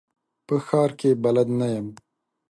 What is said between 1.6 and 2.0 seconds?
یم.